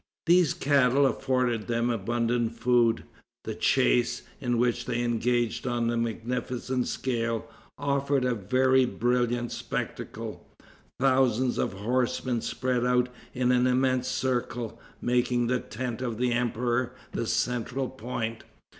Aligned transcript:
These 0.25 0.55
cattle 0.55 1.05
afforded 1.05 1.67
them 1.67 1.91
abundant 1.91 2.55
food. 2.57 3.03
The 3.43 3.53
chase, 3.53 4.23
in 4.39 4.57
which 4.57 4.85
they 4.85 5.03
engaged 5.03 5.67
on 5.67 5.91
a 5.91 5.95
magnificent 5.95 6.87
scale, 6.87 7.47
offered 7.77 8.25
a 8.25 8.33
very 8.33 8.83
brilliant 8.85 9.51
spectacle. 9.51 10.43
Thousands 10.99 11.59
of 11.59 11.73
horsemen 11.73 12.41
spread 12.41 12.83
out 12.83 13.09
in 13.35 13.51
an 13.51 13.67
immense 13.67 14.07
circle, 14.07 14.81
making 15.03 15.45
the 15.45 15.59
tent 15.59 16.01
of 16.01 16.17
the 16.17 16.31
emperor 16.31 16.93
the 17.11 17.27
central 17.27 17.87
point. 17.87 18.43